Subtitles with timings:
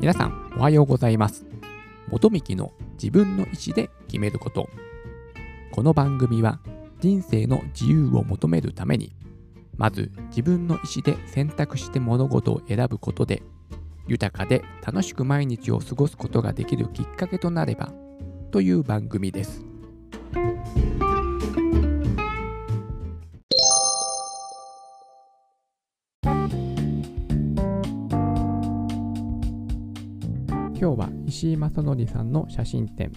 [0.00, 1.44] 皆さんおはようございます。
[2.08, 4.68] 元幹の自分の意思で決めること。
[5.72, 6.60] この番組は
[7.00, 9.16] 人生の自由を求めるために
[9.76, 13.42] まず自分の意思で選択して物事を選ぶことで
[14.06, 17.92] 豊かで楽しく毎日を過ごすことができるきっかけとなれば
[18.52, 19.67] という番組です。
[31.38, 33.12] 石井正則さんの写真展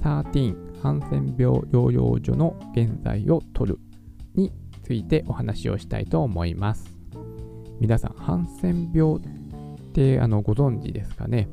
[0.00, 3.80] 13ハンセン病療養所の現在を撮る
[4.36, 4.52] に
[4.84, 6.96] ついてお話をしたいと思います。
[7.80, 9.20] 皆さんハンセン病っ
[9.92, 11.48] てあのご存知ですかね？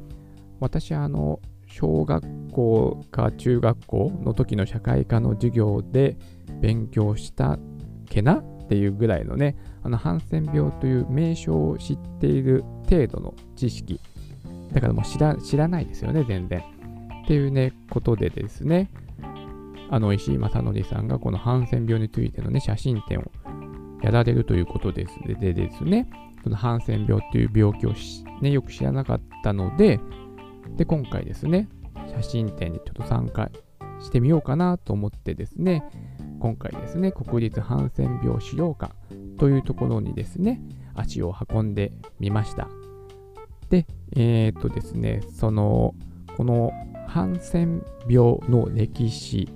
[0.60, 6.20] 私はあの小学校か中学校の時の社会科の授業で
[6.62, 7.58] 勉強した
[8.06, 8.36] けな？
[8.36, 14.00] っていうぐらいのねあのハンセン病という名称を知っている程度の知識
[14.74, 16.60] だからもう知ら知らないですよね、全然。
[17.24, 18.90] っていうね、ことでですね、
[19.90, 23.32] あの石井正則さんがこのハンセン病についてのね、写真展を
[24.02, 25.14] やられるということです。
[25.40, 26.10] でですね、
[26.44, 27.94] そのハンセン病っていう病気を
[28.42, 30.00] ね、よく知らなかったので、
[30.76, 31.70] で、今回ですね、
[32.16, 33.50] 写真展にちょっと参加
[34.02, 35.84] してみようかなと思ってですね、
[36.40, 38.94] 今回ですね、国立ハンセン病資料館
[39.38, 40.62] というところにですね、
[40.96, 42.68] 足を運んでみました。
[44.16, 45.96] えー、っとですね、その、
[46.38, 46.72] この
[47.08, 49.50] ハンセン病の歴史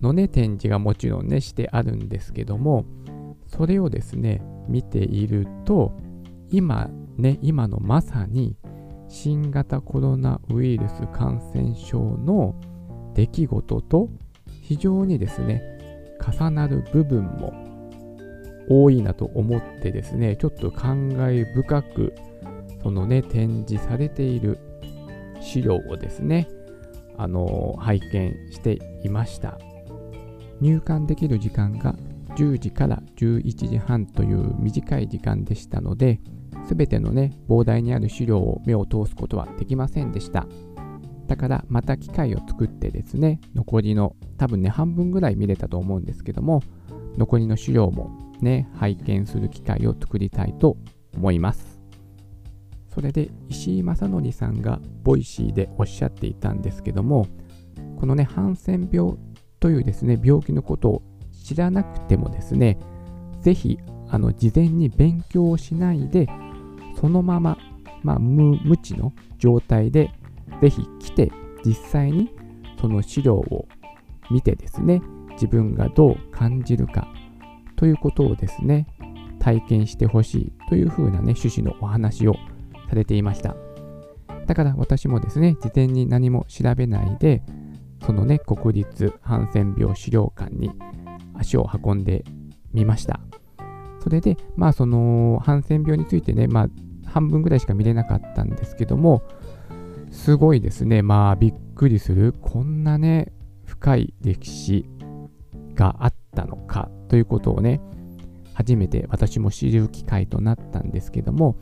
[0.00, 2.84] のね、展示がもちろんね、してあるんですけども、
[3.46, 5.96] それをですね、見ていると、
[6.50, 8.56] 今ね、今のまさに
[9.08, 12.54] 新型コロナウイルス感染症の
[13.14, 14.08] 出来事と
[14.62, 15.62] 非常にですね、
[16.20, 17.52] 重なる部分も
[18.68, 22.14] 多いなと思ってですね、ちょっと感慨深く
[22.82, 24.58] そのね、展示されている
[25.40, 26.48] 資料をですね、
[27.16, 29.58] あの拝見していました。
[30.60, 31.94] 入館できる時間が
[32.36, 36.20] 10時から11時半という短い時間でしたので、
[36.66, 40.46] すべてのね、膨大にある資料を目を通すことはできませんでした。
[41.26, 46.62] だからまた機会を作ってですね、残りの多分ね、半分ぐらい見れたと思うんですけども、
[47.16, 50.76] 残りの資料もね、拝見する機会を作りたいと
[51.16, 51.67] 思います。
[52.88, 57.26] それで石井正則さんがボイシーでおっしゃっていたんですけども
[57.98, 59.14] このねハンセン病
[59.60, 61.02] というですね病気のことを
[61.44, 62.78] 知らなくてもですね
[63.40, 63.78] ぜひ
[64.10, 66.28] あの事前に勉強をしないで
[67.00, 67.58] そのまま、
[68.02, 70.10] まあ、無無知の状態で
[70.60, 71.30] ぜひ来て
[71.64, 72.30] 実際に
[72.80, 73.68] その資料を
[74.30, 75.00] 見てですね
[75.32, 77.08] 自分がどう感じるか
[77.76, 78.86] ということをですね
[79.38, 82.34] 体験してほしいというふうなね趣旨のお話を
[82.88, 83.56] されていました。
[84.46, 87.42] だから私もですね、事前に何も調べないで、
[88.04, 90.70] そのね、国立ハンセン病資料館に
[91.34, 92.24] 足を運んで
[92.72, 93.20] みました。
[94.00, 96.68] それで、まあそのハンセン病についてね、まあ
[97.04, 99.22] 半分ぐらいしか見れなかったんですけども、
[100.10, 103.32] すごいですね、まあびっくりする、こんなね、
[103.64, 104.88] 深い歴史
[105.74, 107.80] があったのかということをね、
[108.54, 111.56] 初めて私も知る機会となったんですけども、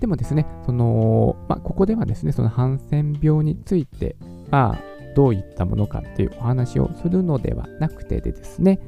[0.00, 4.16] でもですね、その、まあ、ここではですね、そのハンセン病について、
[4.50, 8.80] まあ、どういったものかっていうお話をするのではなくてでですね、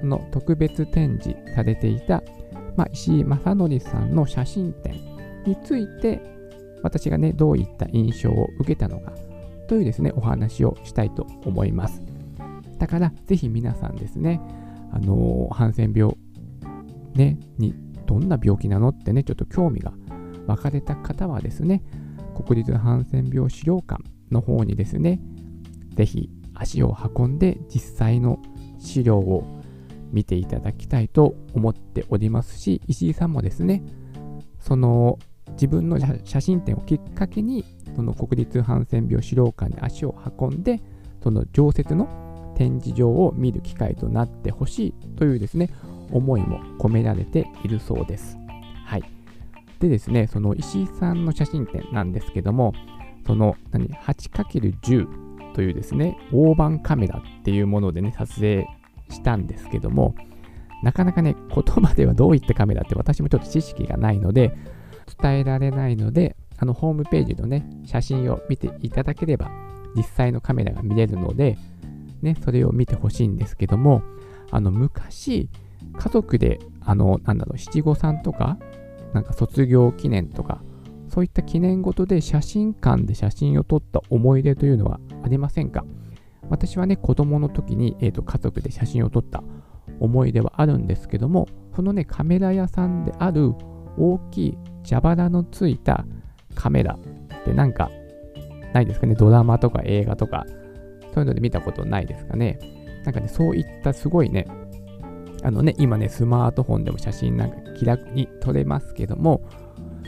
[0.00, 2.22] その特別展示されていた、
[2.76, 4.94] まあ、石井正則さんの写真展
[5.46, 6.20] について、
[6.82, 9.12] 私がね、どういった印象を受けたのか
[9.68, 12.02] というですね、お話をしたいと思います。
[12.78, 14.40] だから、ぜひ皆さんですね、
[14.92, 16.16] あのー、ハンセン病、
[17.14, 17.74] ね、に
[18.06, 19.92] どんな病気なのってね、ちょっと興味が
[20.46, 21.82] 分かれた方はですね、
[22.34, 25.20] 国立ハンセン病資料館の方にですね、
[25.94, 28.40] ぜひ足を運んで実際の
[28.78, 29.60] 資料を
[30.12, 33.82] 見ていただきたいと思っておりますし、石井さんもですね、
[34.60, 35.18] その
[35.52, 37.64] 自分の写真展をきっかけに、
[37.96, 40.80] その国立ハンセン病資料館に足を運んで、
[41.22, 45.70] その常設の展示場を見る機会となってほしいというですね、
[46.12, 48.36] 思いも込められているそうです。
[48.84, 49.13] はい。
[49.84, 52.72] でですね、その石井さんの写真展なんですけども、
[53.26, 58.66] その何 8×10 というですね、大判カメラっていうものでね、撮影
[59.10, 60.14] したんですけども、
[60.82, 64.56] なかなかね、言葉ではどういったカメラって私もちょっと知識がないので、
[65.20, 69.50] 伝えられないので、あのホームページのね、写真を見ていただければ、
[69.94, 71.58] 実際のカメラが見れるので、
[72.22, 74.02] ね、それを見てほしいんですけども、
[74.50, 75.50] あの昔、
[75.98, 78.58] 家族で、あの、なんだろう、七五三とか、
[79.14, 80.60] なんか卒業記念とか、
[81.08, 85.84] そういった記念事で写真館で写真を撮った思い出というのはありませんか？
[86.50, 89.42] 私はね、子供の時に、えーと、家族で写真を撮った
[90.00, 93.52] 思い出はあるんですけども、そのね、カメラ屋さんである
[93.96, 96.04] 大きい蛇腹のついた
[96.54, 97.90] カメラってなんか
[98.72, 100.44] ないですかね、ドラマとか映画とか、
[101.14, 102.58] そういうので見たことないですかね？
[103.04, 104.48] なんかね、そういったすごいね、
[105.44, 109.42] あのね、今ね、スマートフォンでも写真なんか気楽に撮れますけども、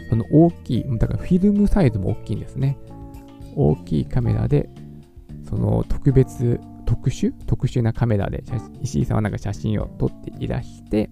[0.08, 2.78] その大きい、だからフィルムサイズも大きいんですね。
[3.54, 4.70] 大きいカメラで、
[5.46, 7.34] その特別、特殊？
[7.46, 8.44] 特殊なカメラで
[8.80, 11.10] 石井さんはなんか写真を撮っていらして、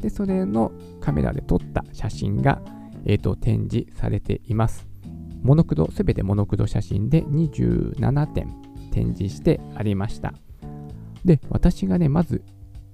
[0.00, 2.60] で、それのカメラで撮った写真が、
[3.04, 4.88] えっ、ー、と、展示されています。
[5.42, 8.52] モノクロ、すべてモノクロ写真で27点
[8.90, 10.34] 展示してありました。
[11.24, 12.42] で、私がね、まず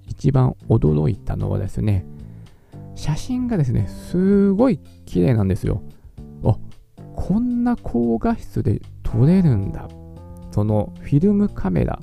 [0.07, 2.05] 一番驚いたのはですね、
[2.95, 5.83] 写真がですね、すごい綺麗なんですよ。
[6.45, 6.57] あ、
[7.15, 9.89] こんな高画質で撮れるんだ。
[10.51, 12.01] そのフィルムカメラ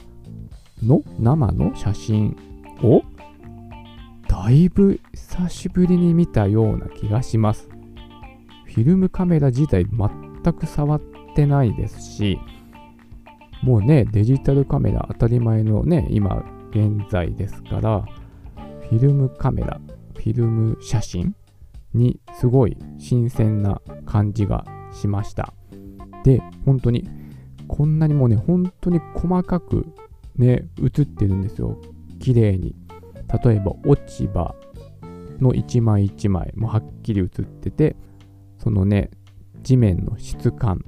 [0.84, 2.38] の生の写真
[2.84, 3.02] を
[4.28, 7.70] だいぶ久しぶりに見たような気がします。
[8.66, 11.02] フィルムカメラ自体全く触っ
[11.36, 12.40] てないですし、
[13.64, 18.02] もうね、デジタルカメラ当たり前のね、今現在ですから、
[18.90, 19.80] フィルムカメラ、
[20.16, 21.36] フィルム写真
[21.94, 25.54] にすごい新鮮な感じがしました。
[26.24, 27.08] で、本当に、
[27.68, 29.86] こんなにもうね、本当に細かく
[30.36, 31.80] ね、映ってるんですよ。
[32.20, 32.76] 綺麗に。
[33.44, 34.56] 例えば、落ち葉
[35.40, 37.96] の一枚一枚もはっきり映ってて、
[38.58, 39.12] そのね、
[39.62, 40.84] 地面の質感、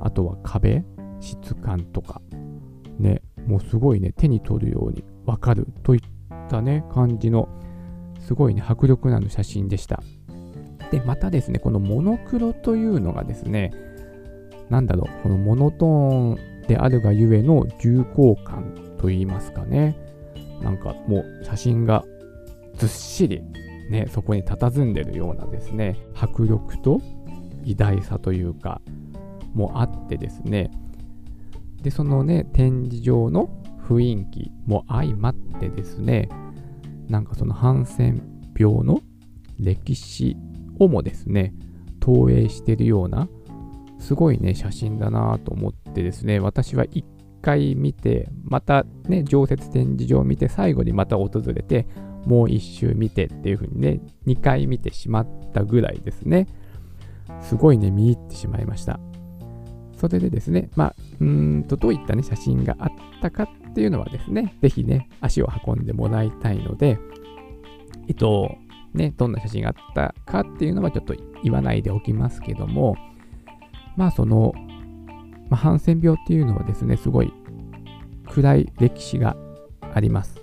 [0.00, 0.84] あとは壁、
[1.20, 2.20] 質感とか、
[3.46, 6.00] もうすごいね、手に取るようにわかるといっ
[6.48, 7.48] たね、感じの、
[8.20, 10.02] すごいね、迫力のある写真でした。
[10.90, 13.72] で、またですね、このモノクロというのがですね、
[14.68, 19.96] なんだろう、このモノトーンであるがゆえの重厚感といいますかね、
[20.62, 22.04] なんかもう写真が
[22.76, 23.42] ずっしり
[23.90, 27.00] ね、そこに佇んでるようなですね、迫力と
[27.64, 28.80] 偉大さというか、
[29.52, 30.70] もあってですね、
[31.82, 33.50] で、そのね、展示場の
[33.88, 36.28] 雰囲気も相まってですね、
[37.08, 38.22] なんかそのハンセン
[38.56, 39.00] 病の
[39.58, 40.36] 歴史
[40.78, 41.54] をもですね、
[41.98, 43.28] 投影してるような、
[43.98, 47.04] すごいね、写真だなと思ってですね、私は一
[47.42, 51.86] 回見て、またね、常設展示場を見て、最後にまた訪れて、
[52.26, 56.46] もう一周見てっていう風にね、2回見てしまったぐらいですね。
[57.40, 59.00] すごいね、見入ってしまいました。
[60.00, 62.88] それでですね、まあ、うんと、どういったね、写真があっ
[63.20, 66.98] たかっていうのはですね、ぜひね、足を運んでもらいたいので、
[68.08, 68.56] えっと、
[68.94, 71.14] ね、どんな写真があったかっていうのはちょっと
[71.44, 72.96] 言わないでおきますけども、
[73.96, 74.54] まあ、その、
[75.50, 77.30] まあ、ハンセン病っていうのはですね、すごい
[78.26, 79.36] 暗い歴史が
[79.92, 80.42] あります。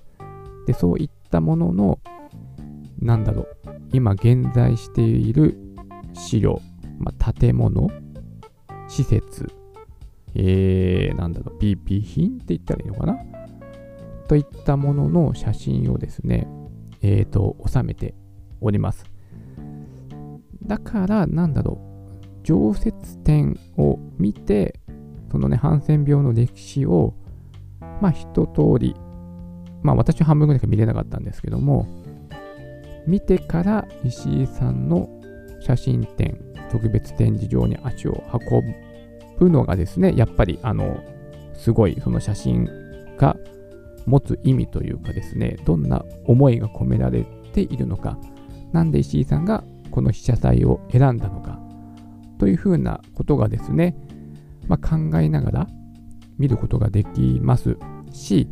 [0.67, 1.99] で、そういったものの、
[2.99, 3.47] なんだろう、
[3.91, 5.57] 今現在している
[6.13, 6.61] 資料、
[6.99, 7.89] まあ、建物、
[8.87, 9.51] 施設、
[10.35, 13.17] えー、なんだろう、PP 品って言ったらいいのかな？
[14.27, 16.47] といったものの写真をですね、
[17.01, 18.13] えっ、ー、と、収めて
[18.61, 19.05] おります。
[20.63, 21.87] だから、なんだろう、
[22.43, 24.79] 常設展を見て、
[25.31, 27.13] そのね、ハンセン病の歴史を、
[28.01, 28.95] まあ、一通り、
[29.81, 31.87] まあ、私は半分ぐらいしか見れなかったんですけども、
[33.05, 35.09] 見てから石井さんの
[35.61, 36.37] 写真展
[36.71, 38.75] 特別展示場に足を運
[39.39, 41.03] ぶのがですね、やっぱりあの、
[41.53, 42.69] すごいその写真
[43.17, 43.35] が
[44.05, 48.17] 持つ意味というかですね、どんな思いが込められているのか、
[48.71, 51.59] なんで石井さんがこの被写体を選んだのか、
[52.39, 53.95] というふうなことがですね、
[54.67, 55.67] まあ、考えながら
[56.37, 57.77] 見ることができます
[58.11, 58.47] し、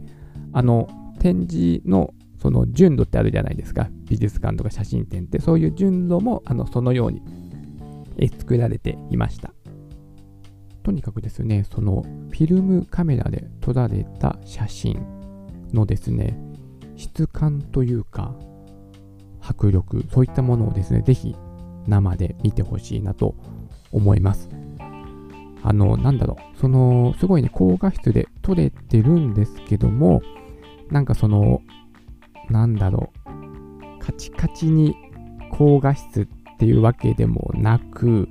[0.53, 0.88] あの、
[1.19, 3.89] 展示のその順路ってあるじゃないですか。
[4.07, 7.22] 美術館とか写真展って、そういう順路もあのそのように
[8.39, 9.53] 作られていました。
[10.84, 15.00] とにかくですね、そのフィルムカメラで撮られた写真
[15.74, 16.38] のですね、
[16.95, 18.36] 質感というか、
[19.41, 21.36] 迫力、そういったものをですね、ぜひ
[21.88, 23.36] 生で見てほしいなと
[23.91, 24.50] 思います。
[25.63, 30.22] あの、なんだろう、その、すごいね、高画質で撮れてるんですけども、
[30.91, 31.62] なんかその、
[32.50, 34.95] なんだろう、カチカチに
[35.51, 38.29] 高画質っていうわけでもなく、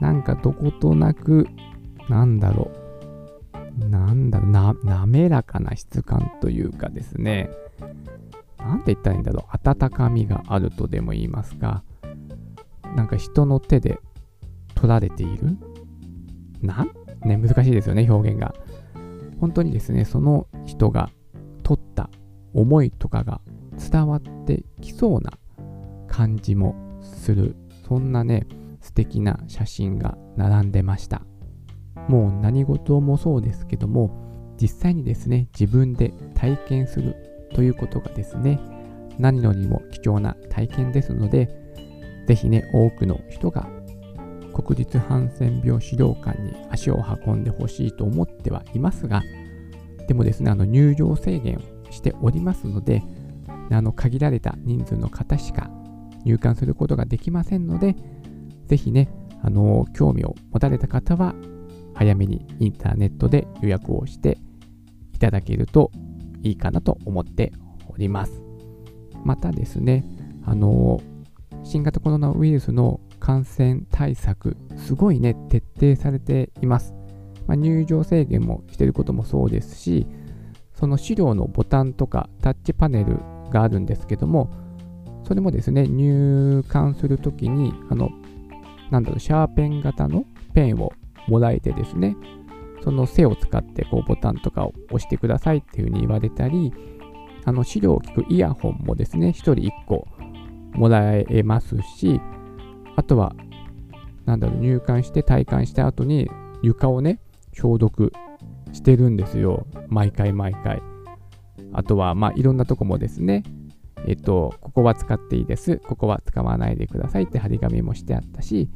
[0.00, 1.46] なんかどことなく、
[2.08, 2.70] なんだろ
[3.80, 7.50] う、なんだろう、な、滑らかな質感というかですね、
[8.58, 11.82] なんて言ったらいいんだろう、温かみがあるとでも言いますか、
[12.96, 14.00] なんか人の手で
[14.74, 15.56] 撮られている。
[16.62, 16.90] なん？
[17.28, 18.54] ね、難しいですよね、表現が。
[19.40, 21.10] 本当にですね、その人が
[21.62, 22.08] 撮った
[22.54, 23.40] 思いとかが
[23.90, 25.32] 伝わってきそうな
[26.08, 27.56] 感じもする。
[27.86, 28.46] そんなね、
[28.80, 31.22] 素敵な写真が並んでました。
[32.08, 37.16] もう何事もそうですけども、実際にですね、自分で体験する
[37.54, 38.60] ということがですね、
[39.18, 41.48] 何よりも貴重な体験ですので、
[42.26, 43.68] ぜひね、多くの人が
[44.54, 49.22] 国立ハンセン病資料館に足を運んでほしいと思ってはいますが、
[50.06, 53.02] でもですね、あの入場制限をしておりますので、
[53.70, 55.70] あの限られた人数の方しか
[56.28, 57.96] 入館することができませんので、
[58.66, 59.08] ぜひね、
[59.42, 61.34] あの興味を持たれた方は、
[61.94, 64.38] 早めにインターネットで予約をして
[65.14, 65.90] いただけると
[66.42, 67.52] いいかなと思って
[67.88, 68.42] おります。
[69.24, 70.04] またですね、
[70.44, 71.00] あの
[71.64, 76.94] 新型コロナウイルスの感染対策、すごいね、徹底されています。
[77.46, 80.06] まあ、入場制限もしてることもそうですし、
[80.74, 83.18] その資料のボタンとかタッチパネル
[83.50, 84.50] があるんですけども、
[85.24, 88.10] それもですね、入館するときに、あの、
[88.90, 90.92] なんだろう、シャーペン型のペンを
[91.26, 92.16] もらえてですね、
[92.82, 96.72] その背を使ってこうボタンとかを押してくださいっていうふうに言われたり、
[97.44, 100.06] あの資料を聞くイヤホンもですね、1人1個
[100.72, 102.20] もらえますし、
[102.96, 103.34] あとは、
[104.24, 106.30] なんだろう、入館して体感した後に
[106.62, 107.20] 床をね、
[107.52, 108.12] 消毒
[108.72, 109.66] してるんですよ。
[109.88, 110.82] 毎回毎回。
[111.72, 113.42] あとは、まあ、いろんなとこもですね、
[114.06, 115.78] えっと、ここは使っていいです。
[115.78, 118.70] ここは使わないでくださいって張り紙もしてあったし、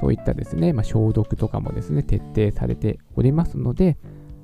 [0.00, 3.96] そういったですね、まあ、消毒とかもですね、徹底されておりますので、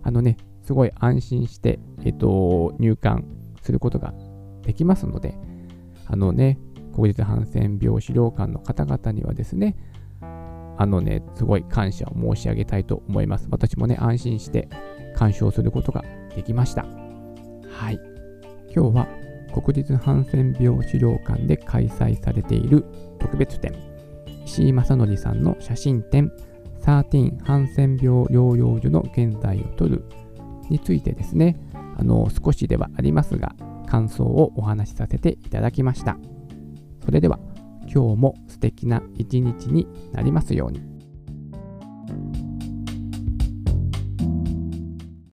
[0.03, 3.25] あのね、すごい安心して、えっと、入館
[3.63, 4.15] することが
[4.63, 5.35] できますので、
[6.07, 6.59] あのね、
[6.95, 9.77] 国立ハンセン病資料館の方々にはですね、
[10.79, 13.49] あのね、すごい感謝を申し上げたいと思います。
[13.51, 14.69] 私もね、安心して
[15.15, 16.87] 鑑賞することができました。
[17.69, 18.01] はい。
[18.75, 19.09] 今日は
[19.53, 22.85] 国立ハンセン病資料館で開催されている
[23.19, 23.73] 特別展、
[24.45, 26.33] 石井正則さんの写真展、
[26.83, 30.05] 13ハンセン病療養所の現在を撮る
[30.69, 31.57] についてですね、
[31.99, 33.55] あの少しではありますが、
[33.87, 36.17] 感想をお話しさせていただきました。
[37.05, 37.39] それでは
[37.93, 42.50] 今日も素敵な一日になりますように。